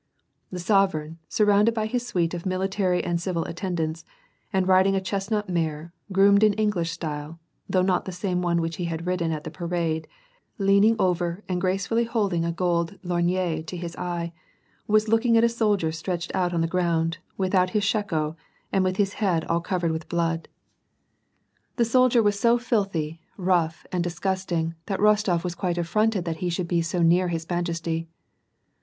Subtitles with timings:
[0.51, 4.03] The sovereign, surrounded by his suite of military and civil attendants,
[4.51, 7.39] and riding a chestnut mare, groomed in English style,
[7.69, 10.07] though not the same one which he had ridden at the parade,
[10.57, 14.33] leaning over and gracefully holding a gold lorgnette to nis eye,
[14.87, 18.35] was looking at a soldier stretched out on the ground, without his shako,
[18.73, 20.47] and with his head all covered with blood.
[20.47, 20.49] 810 WAR
[21.51, 21.77] AND PEACE.
[21.87, 26.37] The soldier was so filthy, rough, and disgusting, that Eos tof was quite affronted that
[26.37, 28.07] he should be so near his majesty.